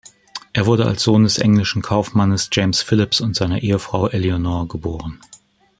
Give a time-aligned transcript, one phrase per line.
[0.53, 5.21] Er wurde als Sohn des englischen Kaufmannes James Phillips und seiner Ehefrau Eleonore geboren.